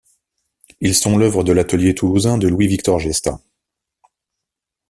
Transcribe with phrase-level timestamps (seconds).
[0.79, 3.39] Ils sont l'œuvre de l'atelier toulousain de Louis-Victor Gesta.